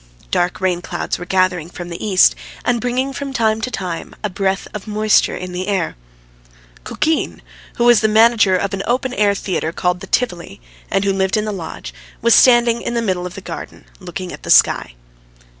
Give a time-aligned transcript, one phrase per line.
[0.31, 2.33] Dark rainclouds were gathering from the east,
[2.65, 5.95] and bringing from time to time a breath of moisture in the air.
[6.83, 7.39] Kukin,
[7.75, 10.59] who was the manager of an open air theatre called the Tivoli,
[10.89, 14.33] and who lived in the lodge, was standing in the middle of the garden looking
[14.33, 14.95] at the sky.